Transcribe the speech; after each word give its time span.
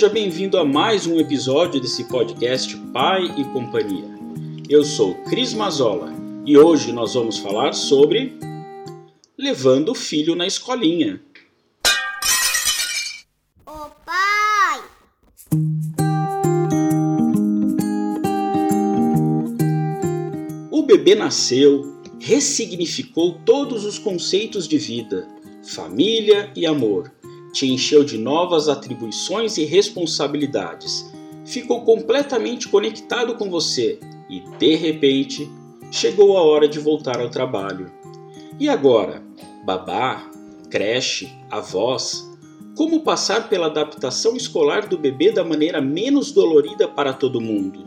Seja 0.00 0.14
bem-vindo 0.14 0.56
a 0.56 0.64
mais 0.64 1.06
um 1.06 1.20
episódio 1.20 1.78
desse 1.78 2.04
podcast 2.04 2.74
Pai 2.90 3.22
e 3.36 3.44
Companhia. 3.44 4.08
Eu 4.66 4.82
sou 4.82 5.14
Cris 5.24 5.52
Mazola 5.52 6.10
e 6.46 6.56
hoje 6.56 6.90
nós 6.90 7.12
vamos 7.12 7.36
falar 7.36 7.74
sobre 7.74 8.32
levando 9.36 9.90
o 9.90 9.94
filho 9.94 10.34
na 10.34 10.46
escolinha. 10.46 11.20
Ô 13.66 13.90
pai! 14.06 14.80
O 20.70 20.82
bebê 20.82 21.14
nasceu, 21.14 22.00
ressignificou 22.18 23.38
todos 23.44 23.84
os 23.84 23.98
conceitos 23.98 24.66
de 24.66 24.78
vida, 24.78 25.28
família 25.62 26.50
e 26.56 26.64
amor 26.64 27.12
te 27.52 27.66
encheu 27.66 28.04
de 28.04 28.16
novas 28.16 28.68
atribuições 28.68 29.56
e 29.58 29.64
responsabilidades. 29.64 31.12
Ficou 31.44 31.82
completamente 31.82 32.68
conectado 32.68 33.34
com 33.34 33.50
você 33.50 33.98
e, 34.28 34.40
de 34.58 34.76
repente, 34.76 35.50
chegou 35.90 36.36
a 36.36 36.42
hora 36.42 36.68
de 36.68 36.78
voltar 36.78 37.20
ao 37.20 37.28
trabalho. 37.28 37.90
E 38.58 38.68
agora? 38.68 39.22
Babá, 39.64 40.30
creche, 40.70 41.32
avós? 41.50 42.28
Como 42.76 43.00
passar 43.00 43.48
pela 43.48 43.66
adaptação 43.66 44.36
escolar 44.36 44.86
do 44.86 44.96
bebê 44.96 45.32
da 45.32 45.44
maneira 45.44 45.80
menos 45.80 46.30
dolorida 46.30 46.86
para 46.86 47.12
todo 47.12 47.40
mundo? 47.40 47.84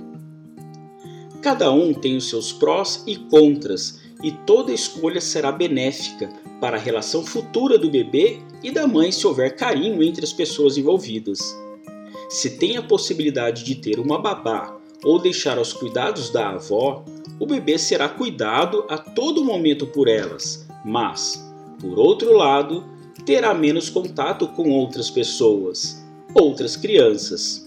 Cada 1.42 1.72
um 1.72 1.94
tem 1.94 2.16
os 2.16 2.30
seus 2.30 2.52
prós 2.52 3.04
e 3.08 3.16
contras, 3.16 4.00
e 4.24 4.32
toda 4.32 4.72
escolha 4.72 5.20
será 5.20 5.52
benéfica 5.52 6.30
para 6.62 6.78
a 6.78 6.80
relação 6.80 7.26
futura 7.26 7.78
do 7.78 7.92
bebê 7.92 8.40
e 8.64 8.72
da 8.72 8.88
mãe 8.88 9.12
se 9.12 9.28
houver 9.28 9.56
carinho 9.58 10.02
entre 10.02 10.24
as 10.24 10.32
pessoas 10.32 10.78
envolvidas. 10.78 11.40
Se 12.30 12.52
tem 12.52 12.78
a 12.78 12.82
possibilidade 12.82 13.66
de 13.66 13.76
ter 13.76 14.00
uma 14.00 14.18
babá 14.18 14.80
ou 15.04 15.20
deixar 15.20 15.58
aos 15.58 15.74
cuidados 15.74 16.30
da 16.30 16.52
avó, 16.52 17.04
o 17.38 17.46
bebê 17.46 17.78
será 17.78 18.08
cuidado 18.08 18.86
a 18.90 18.98
todo 18.98 19.44
momento 19.44 19.86
por 19.88 20.08
elas, 20.08 20.66
mas, 20.86 21.46
por 21.82 22.00
outro 22.00 22.32
lado, 22.34 22.86
terá 23.26 23.54
menos 23.54 23.90
contato 23.90 24.48
com 24.48 24.70
outras 24.70 25.10
pessoas, 25.10 26.02
outras 26.34 26.78
crianças. 26.78 27.66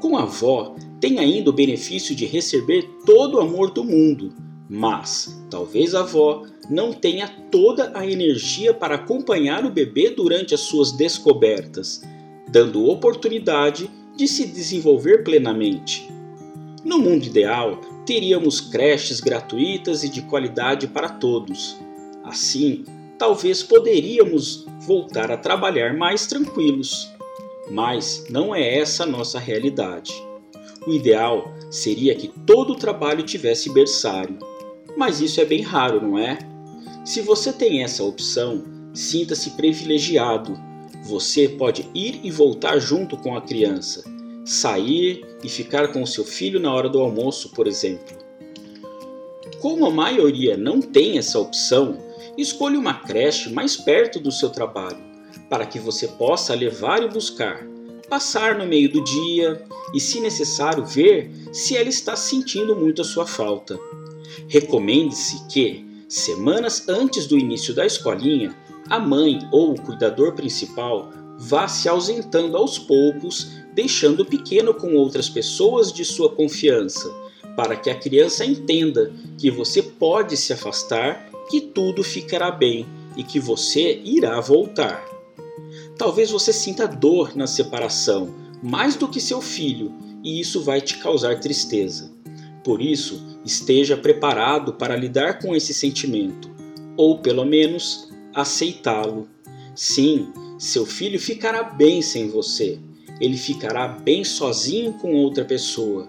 Com 0.00 0.16
a 0.16 0.22
avó, 0.22 0.76
tem 1.00 1.18
ainda 1.18 1.50
o 1.50 1.52
benefício 1.52 2.14
de 2.14 2.24
receber 2.24 2.88
todo 3.04 3.34
o 3.36 3.40
amor 3.40 3.72
do 3.72 3.82
mundo, 3.82 4.32
mas 4.68 5.42
talvez 5.50 5.94
a 5.94 6.00
avó 6.00 6.44
não 6.68 6.92
tenha 6.92 7.28
toda 7.50 7.90
a 7.94 8.06
energia 8.06 8.74
para 8.74 8.96
acompanhar 8.96 9.64
o 9.64 9.70
bebê 9.70 10.10
durante 10.10 10.54
as 10.54 10.60
suas 10.60 10.92
descobertas, 10.92 12.02
dando 12.48 12.86
oportunidade 12.86 13.90
de 14.16 14.28
se 14.28 14.46
desenvolver 14.46 15.24
plenamente. 15.24 16.08
No 16.84 16.98
mundo 16.98 17.24
ideal, 17.24 17.80
teríamos 18.04 18.60
creches 18.60 19.20
gratuitas 19.20 20.04
e 20.04 20.08
de 20.08 20.22
qualidade 20.22 20.86
para 20.86 21.08
todos. 21.08 21.76
Assim, 22.22 22.84
talvez 23.18 23.62
poderíamos 23.62 24.66
voltar 24.80 25.30
a 25.30 25.36
trabalhar 25.36 25.94
mais 25.94 26.26
tranquilos. 26.26 27.10
Mas 27.70 28.26
não 28.30 28.54
é 28.54 28.78
essa 28.78 29.02
a 29.04 29.06
nossa 29.06 29.38
realidade. 29.38 30.12
O 30.86 30.92
ideal 30.92 31.52
seria 31.70 32.14
que 32.14 32.28
todo 32.28 32.72
o 32.72 32.76
trabalho 32.76 33.22
tivesse 33.22 33.70
berçário, 33.70 34.38
mas 34.96 35.20
isso 35.20 35.40
é 35.40 35.44
bem 35.44 35.62
raro, 35.62 36.00
não 36.00 36.18
é? 36.18 36.38
Se 37.04 37.20
você 37.20 37.52
tem 37.52 37.82
essa 37.82 38.04
opção, 38.04 38.64
sinta-se 38.92 39.50
privilegiado. 39.50 40.58
Você 41.04 41.48
pode 41.48 41.88
ir 41.94 42.20
e 42.22 42.30
voltar 42.30 42.78
junto 42.78 43.16
com 43.16 43.36
a 43.36 43.40
criança, 43.40 44.04
sair 44.44 45.24
e 45.42 45.48
ficar 45.48 45.88
com 45.88 46.02
o 46.02 46.06
seu 46.06 46.24
filho 46.24 46.60
na 46.60 46.72
hora 46.72 46.88
do 46.88 46.98
almoço, 46.98 47.50
por 47.50 47.66
exemplo. 47.66 48.16
Como 49.60 49.86
a 49.86 49.90
maioria 49.90 50.56
não 50.56 50.80
tem 50.80 51.18
essa 51.18 51.38
opção, 51.38 51.98
escolha 52.36 52.78
uma 52.78 52.94
creche 52.94 53.50
mais 53.50 53.76
perto 53.76 54.20
do 54.20 54.30
seu 54.30 54.50
trabalho, 54.50 54.98
para 55.48 55.66
que 55.66 55.78
você 55.78 56.06
possa 56.06 56.54
levar 56.54 57.02
e 57.02 57.08
buscar, 57.08 57.66
passar 58.08 58.56
no 58.58 58.66
meio 58.66 58.90
do 58.90 59.02
dia 59.02 59.62
e, 59.94 60.00
se 60.00 60.20
necessário, 60.20 60.84
ver 60.84 61.30
se 61.52 61.76
ela 61.76 61.88
está 61.88 62.14
sentindo 62.16 62.76
muito 62.76 63.02
a 63.02 63.04
sua 63.04 63.26
falta. 63.26 63.78
Recomende-se 64.48 65.46
que, 65.48 65.88
Semanas 66.08 66.88
antes 66.88 67.26
do 67.26 67.38
início 67.38 67.74
da 67.74 67.84
escolinha, 67.84 68.56
a 68.88 68.98
mãe 68.98 69.46
ou 69.52 69.72
o 69.72 69.82
cuidador 69.82 70.32
principal 70.32 71.10
vá 71.38 71.68
se 71.68 71.86
ausentando 71.86 72.56
aos 72.56 72.78
poucos, 72.78 73.50
deixando 73.74 74.20
o 74.20 74.24
pequeno 74.24 74.72
com 74.72 74.94
outras 74.94 75.28
pessoas 75.28 75.92
de 75.92 76.06
sua 76.06 76.30
confiança, 76.30 77.14
para 77.54 77.76
que 77.76 77.90
a 77.90 77.94
criança 77.94 78.42
entenda 78.42 79.12
que 79.36 79.50
você 79.50 79.82
pode 79.82 80.34
se 80.38 80.50
afastar, 80.50 81.30
que 81.50 81.60
tudo 81.60 82.02
ficará 82.02 82.50
bem 82.50 82.86
e 83.14 83.22
que 83.22 83.38
você 83.38 84.00
irá 84.02 84.40
voltar. 84.40 85.04
Talvez 85.98 86.30
você 86.30 86.54
sinta 86.54 86.88
dor 86.88 87.36
na 87.36 87.46
separação, 87.46 88.34
mais 88.62 88.96
do 88.96 89.08
que 89.08 89.20
seu 89.20 89.42
filho, 89.42 89.92
e 90.24 90.40
isso 90.40 90.62
vai 90.62 90.80
te 90.80 90.96
causar 90.96 91.38
tristeza. 91.38 92.10
Por 92.64 92.80
isso, 92.80 93.27
esteja 93.44 93.96
preparado 93.96 94.74
para 94.74 94.96
lidar 94.96 95.38
com 95.38 95.54
esse 95.54 95.72
sentimento, 95.72 96.50
ou 96.96 97.18
pelo 97.18 97.44
menos 97.44 98.08
aceitá-lo. 98.34 99.28
Sim, 99.74 100.32
seu 100.58 100.84
filho 100.84 101.20
ficará 101.20 101.62
bem 101.62 102.02
sem 102.02 102.28
você. 102.28 102.78
Ele 103.20 103.36
ficará 103.36 103.88
bem 103.88 104.24
sozinho 104.24 104.92
com 104.94 105.14
outra 105.14 105.44
pessoa. 105.44 106.08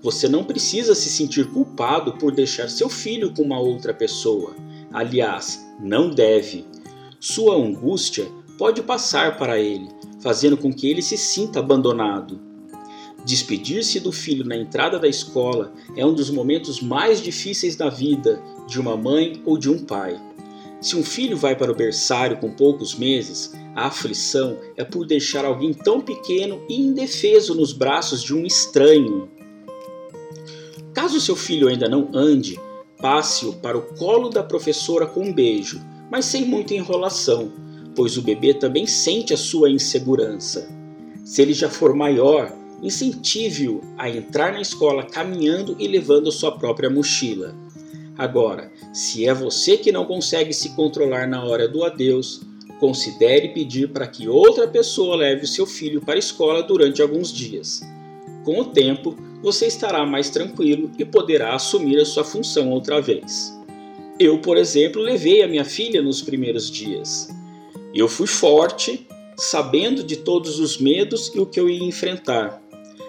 Você 0.00 0.28
não 0.28 0.44
precisa 0.44 0.94
se 0.94 1.08
sentir 1.10 1.50
culpado 1.50 2.14
por 2.14 2.32
deixar 2.32 2.68
seu 2.68 2.88
filho 2.88 3.32
com 3.34 3.42
uma 3.42 3.58
outra 3.58 3.92
pessoa. 3.92 4.54
Aliás, 4.92 5.66
não 5.80 6.10
deve. 6.10 6.64
Sua 7.20 7.56
angústia 7.56 8.26
pode 8.56 8.82
passar 8.82 9.36
para 9.36 9.58
ele, 9.58 9.88
fazendo 10.20 10.56
com 10.56 10.72
que 10.72 10.88
ele 10.88 11.02
se 11.02 11.16
sinta 11.16 11.58
abandonado. 11.58 12.47
Despedir-se 13.24 14.00
do 14.00 14.12
filho 14.12 14.44
na 14.44 14.56
entrada 14.56 14.98
da 14.98 15.08
escola 15.08 15.72
é 15.96 16.04
um 16.04 16.14
dos 16.14 16.30
momentos 16.30 16.80
mais 16.80 17.20
difíceis 17.20 17.76
da 17.76 17.88
vida 17.88 18.42
de 18.66 18.80
uma 18.80 18.96
mãe 18.96 19.42
ou 19.44 19.58
de 19.58 19.68
um 19.68 19.78
pai. 19.84 20.18
Se 20.80 20.96
um 20.96 21.02
filho 21.02 21.36
vai 21.36 21.56
para 21.56 21.72
o 21.72 21.74
berçário 21.74 22.38
com 22.38 22.50
poucos 22.52 22.94
meses, 22.94 23.52
a 23.74 23.86
aflição 23.86 24.56
é 24.76 24.84
por 24.84 25.06
deixar 25.06 25.44
alguém 25.44 25.74
tão 25.74 26.00
pequeno 26.00 26.62
e 26.68 26.80
indefeso 26.80 27.54
nos 27.54 27.72
braços 27.72 28.22
de 28.22 28.34
um 28.34 28.46
estranho. 28.46 29.28
Caso 30.94 31.20
seu 31.20 31.36
filho 31.36 31.68
ainda 31.68 31.88
não 31.88 32.08
ande, 32.14 32.58
passe-o 32.98 33.54
para 33.54 33.76
o 33.76 33.82
colo 33.82 34.28
da 34.28 34.42
professora 34.42 35.06
com 35.06 35.20
um 35.20 35.32
beijo, 35.32 35.80
mas 36.10 36.24
sem 36.24 36.44
muita 36.44 36.74
enrolação, 36.74 37.52
pois 37.94 38.16
o 38.16 38.22
bebê 38.22 38.54
também 38.54 38.86
sente 38.86 39.34
a 39.34 39.36
sua 39.36 39.68
insegurança. 39.68 40.68
Se 41.24 41.42
ele 41.42 41.52
já 41.52 41.68
for 41.68 41.94
maior, 41.94 42.52
Incentive-o 42.82 43.80
a 43.96 44.08
entrar 44.08 44.52
na 44.52 44.60
escola 44.60 45.02
caminhando 45.02 45.76
e 45.78 45.88
levando 45.88 46.30
sua 46.30 46.52
própria 46.52 46.88
mochila. 46.88 47.54
Agora, 48.16 48.70
se 48.92 49.26
é 49.26 49.34
você 49.34 49.76
que 49.76 49.92
não 49.92 50.04
consegue 50.04 50.52
se 50.52 50.70
controlar 50.70 51.26
na 51.26 51.44
hora 51.44 51.68
do 51.68 51.84
adeus, 51.84 52.42
considere 52.78 53.48
pedir 53.48 53.88
para 53.88 54.06
que 54.06 54.28
outra 54.28 54.66
pessoa 54.66 55.16
leve 55.16 55.46
seu 55.46 55.66
filho 55.66 56.00
para 56.00 56.14
a 56.14 56.18
escola 56.18 56.62
durante 56.62 57.02
alguns 57.02 57.32
dias. 57.32 57.80
Com 58.44 58.60
o 58.60 58.64
tempo, 58.64 59.16
você 59.42 59.66
estará 59.66 60.04
mais 60.06 60.30
tranquilo 60.30 60.90
e 60.98 61.04
poderá 61.04 61.54
assumir 61.54 61.98
a 62.00 62.04
sua 62.04 62.24
função 62.24 62.70
outra 62.70 63.00
vez. 63.00 63.56
Eu, 64.18 64.38
por 64.38 64.56
exemplo, 64.56 65.00
levei 65.00 65.42
a 65.42 65.48
minha 65.48 65.64
filha 65.64 66.02
nos 66.02 66.22
primeiros 66.22 66.70
dias. 66.70 67.28
Eu 67.94 68.08
fui 68.08 68.26
forte, 68.26 69.06
sabendo 69.36 70.02
de 70.02 70.16
todos 70.16 70.58
os 70.58 70.78
medos 70.78 71.32
e 71.34 71.38
o 71.38 71.46
que 71.46 71.60
eu 71.60 71.68
ia 71.68 71.84
enfrentar. 71.84 72.60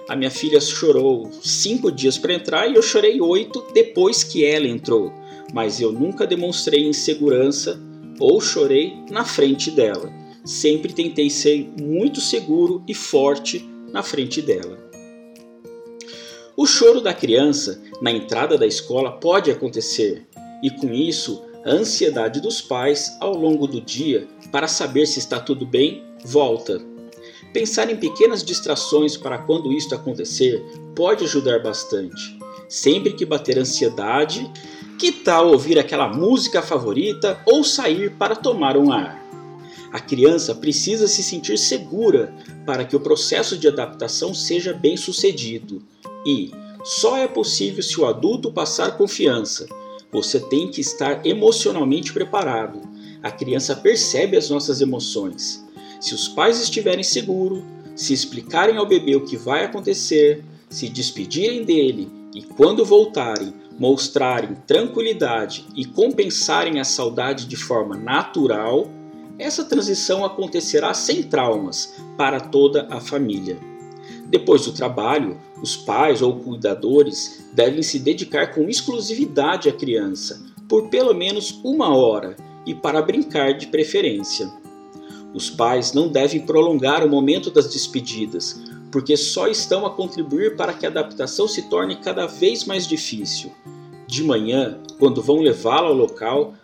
A 0.09 0.15
minha 0.15 0.31
filha 0.31 0.59
chorou 0.59 1.29
cinco 1.43 1.91
dias 1.91 2.17
para 2.17 2.33
entrar 2.33 2.67
e 2.67 2.73
eu 2.73 2.81
chorei 2.81 3.21
oito 3.21 3.63
depois 3.75 4.23
que 4.23 4.43
ela 4.43 4.67
entrou, 4.67 5.13
mas 5.53 5.79
eu 5.79 5.91
nunca 5.91 6.25
demonstrei 6.25 6.87
insegurança 6.87 7.79
ou 8.19 8.41
chorei 8.41 8.95
na 9.11 9.23
frente 9.23 9.69
dela. 9.69 10.11
Sempre 10.43 10.93
tentei 10.93 11.29
ser 11.29 11.71
muito 11.79 12.19
seguro 12.21 12.83
e 12.87 12.93
forte 12.95 13.63
na 13.93 14.01
frente 14.01 14.41
dela. 14.41 14.79
O 16.57 16.65
choro 16.65 17.01
da 17.01 17.13
criança 17.13 17.79
na 18.01 18.11
entrada 18.11 18.57
da 18.57 18.65
escola 18.65 19.11
pode 19.11 19.51
acontecer, 19.51 20.25
e 20.63 20.71
com 20.71 20.91
isso, 20.91 21.45
a 21.63 21.69
ansiedade 21.69 22.41
dos 22.41 22.61
pais 22.61 23.15
ao 23.19 23.35
longo 23.35 23.67
do 23.67 23.79
dia 23.79 24.27
para 24.51 24.67
saber 24.67 25.05
se 25.05 25.19
está 25.19 25.39
tudo 25.39 25.67
bem 25.67 26.03
volta. 26.25 26.81
Pensar 27.53 27.89
em 27.89 27.95
pequenas 27.95 28.43
distrações 28.43 29.17
para 29.17 29.39
quando 29.39 29.71
isto 29.73 29.95
acontecer 29.95 30.63
pode 30.95 31.23
ajudar 31.23 31.59
bastante. 31.59 32.37
Sempre 32.67 33.13
que 33.13 33.25
bater 33.25 33.57
ansiedade, 33.57 34.51
que 34.99 35.11
tal 35.11 35.51
ouvir 35.51 35.79
aquela 35.79 36.07
música 36.07 36.61
favorita 36.61 37.41
ou 37.45 37.63
sair 37.63 38.11
para 38.11 38.35
tomar 38.35 38.77
um 38.77 38.91
ar? 38.91 39.19
A 39.91 39.99
criança 39.99 40.53
precisa 40.53 41.07
se 41.07 41.23
sentir 41.23 41.57
segura 41.57 42.31
para 42.65 42.85
que 42.85 42.95
o 42.95 42.99
processo 42.99 43.57
de 43.57 43.67
adaptação 43.67 44.33
seja 44.35 44.71
bem 44.71 44.95
sucedido. 44.95 45.81
E 46.23 46.51
só 46.83 47.17
é 47.17 47.27
possível 47.27 47.81
se 47.81 47.99
o 47.99 48.05
adulto 48.05 48.51
passar 48.51 48.97
confiança. 48.97 49.67
Você 50.11 50.39
tem 50.39 50.69
que 50.69 50.81
estar 50.81 51.25
emocionalmente 51.25 52.13
preparado. 52.13 52.81
A 53.23 53.31
criança 53.31 53.75
percebe 53.75 54.37
as 54.37 54.49
nossas 54.49 54.79
emoções. 54.79 55.65
Se 55.99 56.13
os 56.15 56.27
pais 56.27 56.61
estiverem 56.61 57.03
seguros, 57.03 57.63
se 57.95 58.13
explicarem 58.13 58.77
ao 58.77 58.87
bebê 58.87 59.15
o 59.15 59.25
que 59.25 59.35
vai 59.35 59.65
acontecer, 59.65 60.43
se 60.69 60.87
despedirem 60.87 61.63
dele 61.63 62.09
e, 62.33 62.41
quando 62.41 62.85
voltarem, 62.85 63.53
mostrarem 63.77 64.55
tranquilidade 64.67 65.65
e 65.75 65.85
compensarem 65.85 66.79
a 66.79 66.83
saudade 66.83 67.45
de 67.45 67.55
forma 67.55 67.97
natural, 67.97 68.87
essa 69.37 69.63
transição 69.63 70.23
acontecerá 70.23 70.93
sem 70.93 71.23
traumas 71.23 71.95
para 72.17 72.39
toda 72.39 72.87
a 72.89 72.99
família. 72.99 73.57
Depois 74.27 74.65
do 74.65 74.73
trabalho, 74.73 75.39
os 75.61 75.75
pais 75.75 76.21
ou 76.21 76.35
cuidadores 76.39 77.45
devem 77.53 77.81
se 77.81 77.99
dedicar 77.99 78.53
com 78.53 78.69
exclusividade 78.69 79.67
à 79.67 79.71
criança, 79.71 80.45
por 80.67 80.89
pelo 80.89 81.13
menos 81.13 81.59
uma 81.63 81.95
hora 81.95 82.35
e 82.65 82.75
para 82.75 83.01
brincar 83.01 83.57
de 83.57 83.67
preferência. 83.67 84.51
Os 85.33 85.49
pais 85.49 85.93
não 85.93 86.07
devem 86.07 86.45
prolongar 86.45 87.05
o 87.05 87.09
momento 87.09 87.51
das 87.51 87.67
despedidas, 87.67 88.61
porque 88.91 89.15
só 89.15 89.47
estão 89.47 89.85
a 89.85 89.91
contribuir 89.91 90.55
para 90.55 90.73
que 90.73 90.85
a 90.85 90.89
adaptação 90.89 91.47
se 91.47 91.63
torne 91.69 91.97
cada 91.97 92.25
vez 92.25 92.65
mais 92.65 92.87
difícil. 92.87 93.51
De 94.07 94.23
manhã, 94.23 94.79
quando 94.97 95.21
vão 95.21 95.39
levá-lo 95.39 95.87
ao 95.87 95.93
local, 95.93 96.55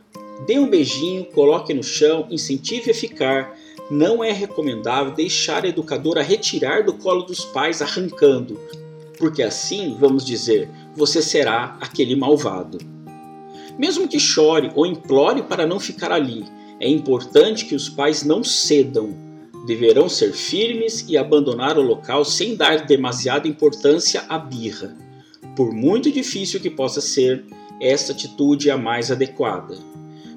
Dê 0.45 0.59
um 0.59 0.69
beijinho, 0.69 1.25
coloque 1.25 1.73
no 1.73 1.83
chão, 1.83 2.27
incentive 2.29 2.91
a 2.91 2.93
ficar. 2.93 3.57
Não 3.89 4.23
é 4.23 4.31
recomendável 4.31 5.13
deixar 5.13 5.63
a 5.63 5.67
educadora 5.67 6.21
retirar 6.21 6.83
do 6.83 6.93
colo 6.93 7.23
dos 7.23 7.45
pais 7.45 7.81
arrancando, 7.81 8.59
porque 9.17 9.41
assim, 9.41 9.95
vamos 9.99 10.25
dizer, 10.25 10.69
você 10.95 11.21
será 11.21 11.77
aquele 11.79 12.15
malvado. 12.15 12.79
Mesmo 13.77 14.07
que 14.07 14.19
chore 14.19 14.71
ou 14.75 14.85
implore 14.85 15.43
para 15.43 15.65
não 15.65 15.79
ficar 15.79 16.11
ali, 16.11 16.45
é 16.79 16.89
importante 16.89 17.65
que 17.65 17.75
os 17.75 17.87
pais 17.87 18.23
não 18.23 18.43
cedam. 18.43 19.13
Deverão 19.65 20.07
ser 20.07 20.33
firmes 20.33 21.05
e 21.07 21.17
abandonar 21.17 21.77
o 21.77 21.81
local 21.81 22.23
sem 22.23 22.55
dar 22.55 22.85
demasiada 22.85 23.47
importância 23.47 24.23
à 24.29 24.37
birra. 24.37 24.95
Por 25.55 25.73
muito 25.73 26.11
difícil 26.11 26.59
que 26.59 26.69
possa 26.69 27.01
ser, 27.01 27.45
esta 27.79 28.11
atitude 28.11 28.69
é 28.69 28.73
a 28.73 28.77
mais 28.77 29.09
adequada. 29.09 29.77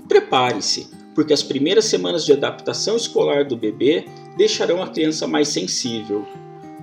Prepare-se, 0.08 0.88
porque 1.14 1.32
as 1.32 1.42
primeiras 1.42 1.86
semanas 1.86 2.24
de 2.24 2.32
adaptação 2.32 2.96
escolar 2.96 3.44
do 3.44 3.56
bebê 3.56 4.04
deixarão 4.36 4.82
a 4.82 4.88
criança 4.88 5.26
mais 5.26 5.48
sensível. 5.48 6.24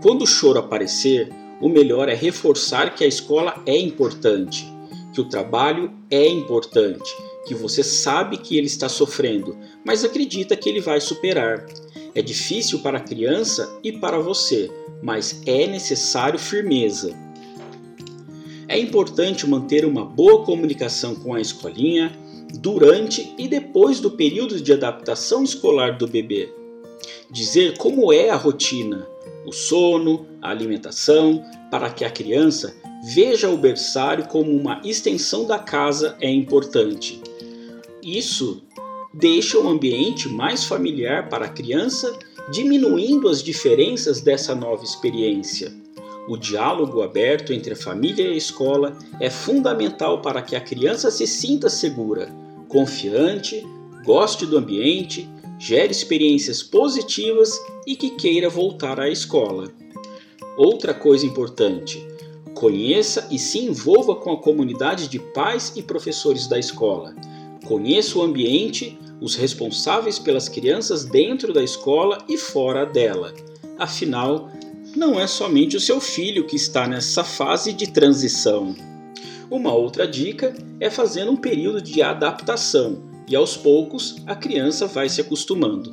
Quando 0.01 0.23
o 0.23 0.27
choro 0.27 0.59
aparecer, 0.59 1.31
o 1.61 1.69
melhor 1.69 2.09
é 2.09 2.13
reforçar 2.13 2.93
que 2.93 3.03
a 3.03 3.07
escola 3.07 3.63
é 3.65 3.77
importante, 3.77 4.71
que 5.13 5.21
o 5.21 5.29
trabalho 5.29 5.91
é 6.11 6.27
importante, 6.27 7.15
que 7.45 7.53
você 7.53 7.83
sabe 7.83 8.37
que 8.37 8.57
ele 8.57 8.67
está 8.67 8.89
sofrendo, 8.89 9.57
mas 9.83 10.03
acredita 10.03 10.55
que 10.55 10.67
ele 10.67 10.81
vai 10.81 10.99
superar. 10.99 11.65
É 12.13 12.21
difícil 12.21 12.79
para 12.79 12.97
a 12.97 13.01
criança 13.01 13.79
e 13.83 13.91
para 13.91 14.19
você, 14.19 14.69
mas 15.01 15.41
é 15.45 15.67
necessário 15.67 16.39
firmeza. 16.39 17.15
É 18.67 18.79
importante 18.79 19.47
manter 19.47 19.85
uma 19.85 20.03
boa 20.03 20.43
comunicação 20.43 21.15
com 21.15 21.33
a 21.33 21.41
escolinha, 21.41 22.11
durante 22.53 23.33
e 23.37 23.47
depois 23.47 23.99
do 23.99 24.11
período 24.11 24.59
de 24.59 24.73
adaptação 24.73 25.43
escolar 25.43 25.97
do 25.97 26.07
bebê. 26.07 26.49
Dizer 27.29 27.77
como 27.77 28.11
é 28.11 28.29
a 28.29 28.35
rotina, 28.35 29.07
o 29.45 29.51
sono, 29.51 30.25
a 30.41 30.49
alimentação, 30.49 31.43
para 31.69 31.89
que 31.89 32.03
a 32.03 32.09
criança 32.09 32.75
veja 33.13 33.49
o 33.49 33.57
berçário 33.57 34.27
como 34.27 34.51
uma 34.51 34.81
extensão 34.83 35.45
da 35.45 35.59
casa 35.59 36.15
é 36.19 36.31
importante. 36.31 37.21
Isso 38.05 38.61
deixa 39.11 39.57
o 39.57 39.67
ambiente 39.67 40.29
mais 40.29 40.63
familiar 40.63 41.27
para 41.27 41.45
a 41.45 41.49
criança, 41.49 42.15
diminuindo 42.51 43.27
as 43.27 43.41
diferenças 43.41 44.21
dessa 44.21 44.53
nova 44.53 44.83
experiência. 44.83 45.73
O 46.27 46.37
diálogo 46.37 47.01
aberto 47.01 47.51
entre 47.51 47.73
a 47.73 47.75
família 47.75 48.27
e 48.27 48.33
a 48.33 48.37
escola 48.37 48.95
é 49.19 49.31
fundamental 49.31 50.21
para 50.21 50.43
que 50.43 50.55
a 50.55 50.61
criança 50.61 51.09
se 51.09 51.25
sinta 51.25 51.67
segura, 51.67 52.29
confiante, 52.67 53.65
goste 54.05 54.45
do 54.45 54.59
ambiente, 54.59 55.27
gere 55.57 55.91
experiências 55.91 56.61
positivas 56.61 57.59
e 57.87 57.95
que 57.95 58.11
queira 58.11 58.49
voltar 58.49 58.99
à 58.99 59.09
escola. 59.09 59.71
Outra 60.55 60.93
coisa 60.93 61.25
importante: 61.25 62.07
conheça 62.53 63.27
e 63.31 63.39
se 63.39 63.57
envolva 63.57 64.15
com 64.15 64.31
a 64.31 64.37
comunidade 64.37 65.07
de 65.07 65.17
pais 65.17 65.73
e 65.75 65.81
professores 65.81 66.45
da 66.45 66.59
escola. 66.59 67.15
Conheça 67.65 68.17
o 68.17 68.21
ambiente, 68.21 68.97
os 69.19 69.35
responsáveis 69.35 70.19
pelas 70.19 70.47
crianças 70.47 71.03
dentro 71.03 71.51
da 71.51 71.63
escola 71.63 72.19
e 72.29 72.37
fora 72.37 72.85
dela. 72.85 73.33
Afinal, 73.77 74.51
não 74.95 75.19
é 75.19 75.27
somente 75.27 75.75
o 75.75 75.81
seu 75.81 75.99
filho 75.99 76.45
que 76.45 76.55
está 76.55 76.87
nessa 76.87 77.23
fase 77.23 77.73
de 77.73 77.91
transição. 77.91 78.75
Uma 79.49 79.73
outra 79.73 80.07
dica 80.07 80.55
é 80.79 80.89
fazer 80.89 81.27
um 81.27 81.35
período 81.35 81.81
de 81.81 82.01
adaptação 82.01 83.03
e 83.27 83.35
aos 83.35 83.57
poucos 83.57 84.17
a 84.25 84.35
criança 84.35 84.87
vai 84.87 85.09
se 85.09 85.19
acostumando. 85.19 85.91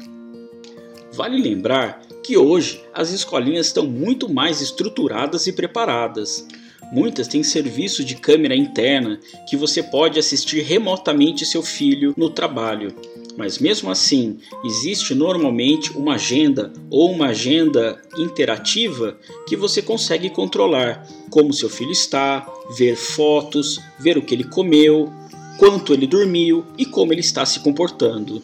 Vale 1.13 1.41
lembrar 1.41 2.03
que 2.23 2.37
hoje 2.37 2.83
as 2.95 3.11
escolinhas 3.11 3.67
estão 3.67 3.87
muito 3.87 4.33
mais 4.33 4.61
estruturadas 4.61 5.47
e 5.47 5.53
preparadas. 5.53 6.47
Muitas 6.93 7.27
têm 7.27 7.43
serviço 7.43 8.05
de 8.05 8.17
câmera 8.17 8.55
interna 8.55 9.19
que 9.49 9.57
você 9.57 9.83
pode 9.83 10.19
assistir 10.19 10.61
remotamente 10.61 11.47
seu 11.47 11.63
filho 11.63 12.13
no 12.19 12.29
trabalho. 12.29 12.95
Mas 13.35 13.59
mesmo 13.59 13.91
assim, 13.91 14.37
existe 14.63 15.15
normalmente 15.15 15.97
uma 15.97 16.17
agenda 16.17 16.71
ou 16.91 17.11
uma 17.11 17.29
agenda 17.29 17.99
interativa 18.19 19.17
que 19.49 19.57
você 19.57 19.81
consegue 19.81 20.29
controlar, 20.29 21.09
como 21.31 21.55
seu 21.55 21.71
filho 21.71 21.93
está, 21.93 22.47
ver 22.77 22.95
fotos, 22.95 23.81
ver 23.99 24.19
o 24.19 24.23
que 24.23 24.35
ele 24.35 24.45
comeu, 24.45 25.11
quanto 25.59 25.95
ele 25.95 26.07
dormiu 26.07 26.63
e 26.77 26.85
como 26.85 27.15
ele 27.15 27.21
está 27.21 27.47
se 27.47 27.61
comportando. 27.61 28.43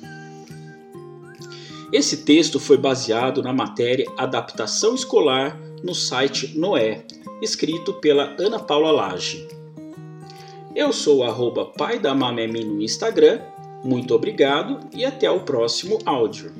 Esse 1.92 2.18
texto 2.18 2.58
foi 2.58 2.78
baseado 2.78 3.42
na 3.42 3.52
matéria 3.52 4.06
Adaptação 4.16 4.94
Escolar 4.94 5.60
no 5.82 5.94
site 5.94 6.58
Noé, 6.58 7.04
escrito 7.40 7.94
pela 7.94 8.34
Ana 8.38 8.58
Paula 8.58 8.90
Lage. 8.90 9.48
Eu 10.74 10.92
sou 10.92 11.18
o 11.18 11.24
pai 11.66 11.98
da 11.98 12.14
Mamemi 12.14 12.64
no 12.64 12.80
Instagram 12.82 13.40
muito 13.82 14.12
obrigado 14.14 14.80
e 14.92 15.04
até 15.04 15.30
o 15.30 15.40
próximo 15.40 15.98
áudio. 16.04 16.52